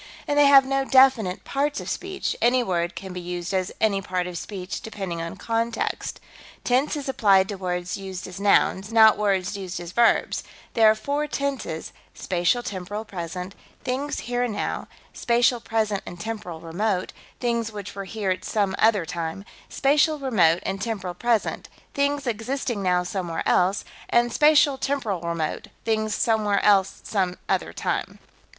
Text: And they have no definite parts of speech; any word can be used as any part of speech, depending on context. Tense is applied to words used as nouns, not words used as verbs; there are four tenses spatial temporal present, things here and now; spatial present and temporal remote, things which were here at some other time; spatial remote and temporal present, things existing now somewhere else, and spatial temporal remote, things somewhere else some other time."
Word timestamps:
And 0.27 0.35
they 0.35 0.47
have 0.47 0.65
no 0.65 0.83
definite 0.83 1.43
parts 1.43 1.79
of 1.79 1.87
speech; 1.87 2.35
any 2.41 2.63
word 2.63 2.95
can 2.95 3.13
be 3.13 3.21
used 3.21 3.53
as 3.53 3.71
any 3.79 4.01
part 4.01 4.25
of 4.25 4.35
speech, 4.35 4.81
depending 4.81 5.21
on 5.21 5.37
context. 5.37 6.19
Tense 6.63 6.95
is 6.95 7.07
applied 7.07 7.47
to 7.49 7.55
words 7.55 7.97
used 7.97 8.25
as 8.27 8.39
nouns, 8.39 8.91
not 8.91 9.15
words 9.15 9.55
used 9.55 9.79
as 9.79 9.91
verbs; 9.91 10.43
there 10.73 10.89
are 10.89 10.95
four 10.95 11.27
tenses 11.27 11.93
spatial 12.15 12.63
temporal 12.63 13.05
present, 13.05 13.53
things 13.83 14.21
here 14.21 14.41
and 14.41 14.55
now; 14.55 14.87
spatial 15.13 15.59
present 15.59 16.01
and 16.07 16.19
temporal 16.19 16.59
remote, 16.61 17.13
things 17.39 17.71
which 17.71 17.93
were 17.93 18.05
here 18.05 18.31
at 18.31 18.43
some 18.43 18.75
other 18.79 19.05
time; 19.05 19.45
spatial 19.69 20.17
remote 20.17 20.61
and 20.63 20.81
temporal 20.81 21.13
present, 21.13 21.69
things 21.93 22.25
existing 22.25 22.81
now 22.81 23.03
somewhere 23.03 23.47
else, 23.47 23.85
and 24.09 24.33
spatial 24.33 24.79
temporal 24.79 25.21
remote, 25.21 25.67
things 25.85 26.15
somewhere 26.15 26.59
else 26.65 27.01
some 27.03 27.37
other 27.47 27.71
time." 27.71 28.17